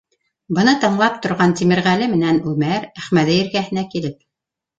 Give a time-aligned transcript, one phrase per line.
[0.59, 4.19] Быны тыңлап торған Тимерғәле менән Үмәр Әхмәҙи эргәһенәрәк килеп: